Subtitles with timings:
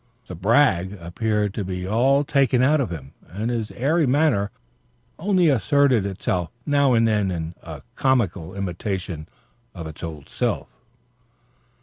[0.25, 4.49] The "brag" appeared to be all taken out of him, and his airy manner
[5.19, 9.29] only asserted itself now and then in a comical imitation
[9.75, 10.69] of its old self.